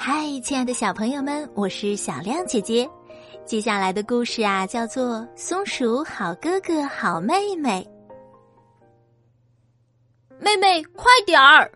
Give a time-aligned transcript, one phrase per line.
[0.00, 2.88] 嗨，亲爱的小朋友们，我是小亮姐姐。
[3.44, 7.84] 接下来的故事啊，叫做《松鼠好哥哥好妹妹》。
[10.38, 11.68] 妹妹，快点儿！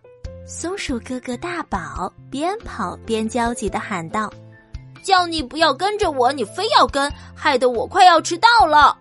[0.47, 4.33] 松鼠哥哥大宝边跑边焦急的喊道
[5.03, 8.97] ：“叫你不要跟着我，你非要跟，害得我快要迟到了。”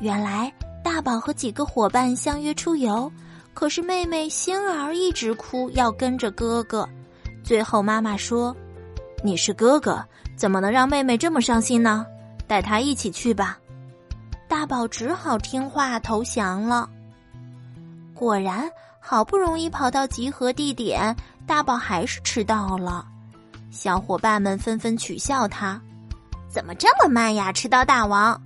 [0.00, 0.50] 原来
[0.84, 3.10] 大宝和几个伙伴相约出游，
[3.54, 6.88] 可是妹妹星儿一直哭，要跟着哥哥。
[7.50, 8.54] 最后，妈妈说
[9.24, 10.00] ：“你是哥哥，
[10.36, 12.06] 怎么能让妹妹这么伤心呢？
[12.46, 13.58] 带她一起去吧。”
[14.46, 16.88] 大宝只好听话投降了。
[18.14, 21.12] 果然，好不容易跑到集合地点，
[21.44, 23.04] 大宝还是迟到了。
[23.72, 25.82] 小伙伴们纷纷取笑他
[26.48, 28.40] ：“怎么这么慢呀，迟到大王！”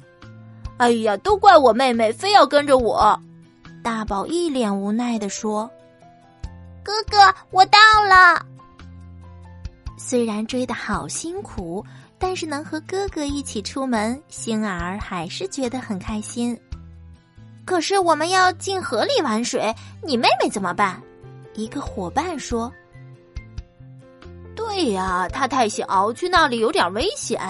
[0.81, 3.21] 哎呀，都怪我妹妹，非要跟着我。
[3.83, 5.71] 大宝一脸无奈的说
[6.83, 7.19] ：“哥哥，
[7.51, 8.43] 我到了。”
[9.97, 11.85] 虽然追得好辛苦，
[12.19, 16.59] 但是能和哥哥一起出门，星儿还是觉得很开心。
[17.65, 21.01] 可是我们要进河里玩水，你妹妹怎么办？
[21.55, 22.71] 一个伙伴说
[24.55, 27.41] ：“对呀，她太小，去那里有点危险。”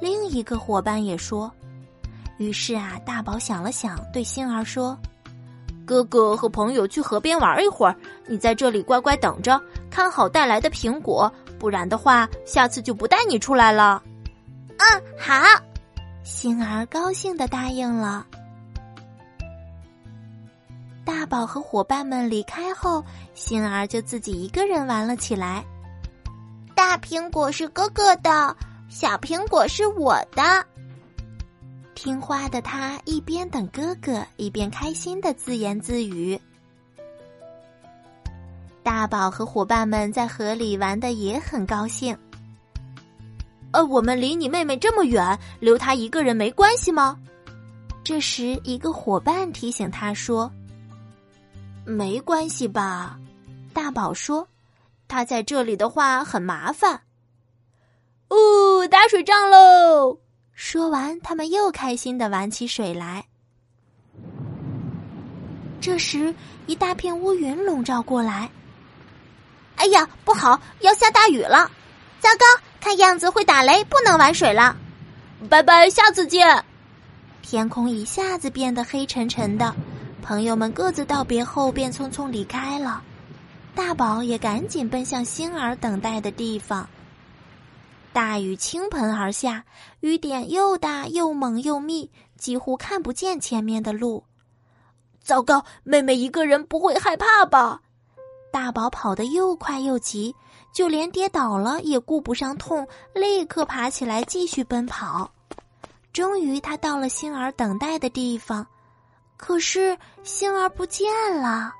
[0.00, 1.52] 另一个伙伴也说。
[2.38, 4.98] 于是啊，大宝想了想，对星儿说
[5.86, 9.58] ：“哥哥和朋友去河边玩一会儿，你在这里乖乖等着，
[9.90, 14.02] 看好带来的苹果。”不然的话，下次就不带你出来了。
[14.76, 15.34] 嗯，好。
[16.22, 18.26] 星儿高兴的答应了。
[21.02, 25.64] 大宝和伙伴们离开后，星儿就自己一个人玩了起来。
[26.74, 28.54] 大苹果是哥哥的，
[28.90, 30.42] 小苹果是我的。
[31.96, 36.38] 听话的他一边等哥哥，一边开心的自言自语。
[38.82, 42.16] 大宝和伙伴们在河里玩的也很高兴。
[43.72, 47.18] 呃，我们离你妹妹这么远，留她一个人没关系吗？
[48.04, 50.52] 这时，一个伙伴提醒他说
[51.84, 53.18] ：“没关系吧？”
[53.72, 54.46] 大宝说
[55.08, 57.00] ：“他在这里的话很麻烦。”
[58.28, 60.20] 哦，打水仗喽！
[60.56, 63.26] 说完，他们又开心的玩起水来。
[65.82, 66.34] 这时，
[66.66, 68.50] 一大片乌云笼罩过来。
[69.76, 71.70] 哎呀，不好，要下大雨了！
[72.20, 74.74] 糟糕，看样子会打雷，不能玩水了。
[75.50, 76.64] 拜拜，下次见。
[77.42, 79.76] 天空一下子变得黑沉沉的，
[80.22, 83.02] 朋友们各自道别后便匆匆离开了。
[83.74, 86.88] 大宝也赶紧奔向星儿等待的地方。
[88.16, 89.62] 大雨倾盆而下，
[90.00, 94.24] 雨点又大又猛又密，几乎看不见前面的路。
[95.22, 97.82] 糟糕，妹妹一个人不会害怕吧？
[98.50, 100.34] 大宝跑得又快又急，
[100.72, 105.30] 就连跌倒了也顾不上痛，立刻爬起来继续奔跑。
[106.10, 108.66] 终于，他到了星儿等待的地方，
[109.36, 111.06] 可是星儿不见
[111.36, 111.70] 了。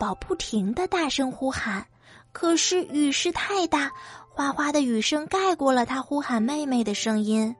[0.00, 1.86] 宝不停的大声呼喊，
[2.32, 3.92] 可是雨势太大，
[4.30, 7.54] 哗哗的雨声盖过了他呼喊妹妹的声音。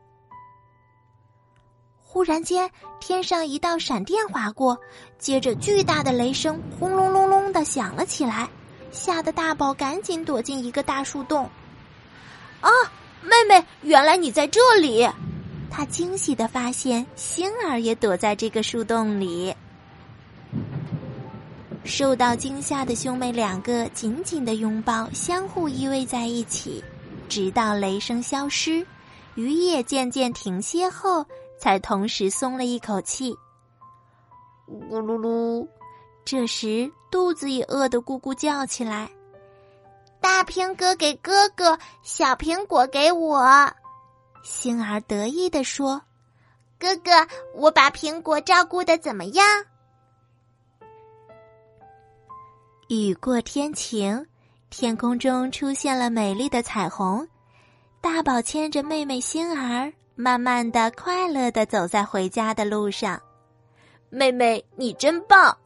[2.00, 4.80] 忽然间，天上一道闪电划过，
[5.18, 8.48] 接着巨大的雷声轰隆隆隆的响了起来，
[8.90, 11.44] 吓得大宝赶紧躲进一个大树洞。
[12.62, 12.70] 啊，
[13.20, 15.06] 妹妹，原来你在这里！
[15.70, 19.54] 他惊喜的发现星儿也躲在这个树洞里。
[21.90, 26.82] 受到惊吓的兄妹两个紧紧的拥抱，相互依偎在一起，
[27.28, 28.86] 直到雷声消失，
[29.34, 31.26] 雨也渐渐停歇后。
[31.58, 33.36] 才同时松了一口气。
[34.66, 35.68] 咕噜噜，
[36.24, 39.10] 这时肚子也饿得咕咕叫起来。
[40.22, 43.70] 大苹果给哥哥，小苹果给我。
[44.42, 46.00] 星儿得意地说
[46.80, 47.10] ：“哥哥，
[47.54, 49.44] 我把苹果照顾的怎么样？”
[52.90, 54.26] 雨过天晴，
[54.68, 57.24] 天空中出现了美丽的彩虹。
[58.00, 59.92] 大宝牵着妹妹星儿。
[60.16, 63.22] 慢慢的，快乐的走在回家的路上。
[64.08, 65.56] 妹妹，你真棒！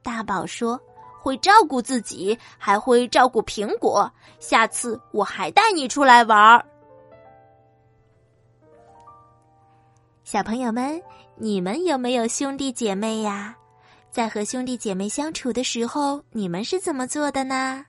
[0.00, 0.80] 大宝说
[1.20, 4.08] ：“会照顾自己，还会照顾苹果。
[4.38, 6.64] 下次我还带你出来玩儿。”
[10.22, 11.02] 小朋友们，
[11.34, 13.56] 你们有没有兄弟姐妹呀？
[14.10, 17.86] 在和兄弟姐妹相处的时候，你们是怎么做的呢？